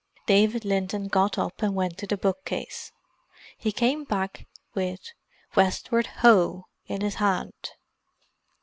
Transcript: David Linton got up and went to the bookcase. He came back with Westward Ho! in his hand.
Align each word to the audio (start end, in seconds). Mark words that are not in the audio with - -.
David 0.25 0.65
Linton 0.65 1.09
got 1.09 1.37
up 1.37 1.61
and 1.61 1.75
went 1.75 1.99
to 1.99 2.07
the 2.07 2.17
bookcase. 2.17 2.91
He 3.55 3.71
came 3.71 4.03
back 4.03 4.47
with 4.73 5.11
Westward 5.55 6.07
Ho! 6.23 6.65
in 6.87 7.01
his 7.01 7.13
hand. 7.21 7.53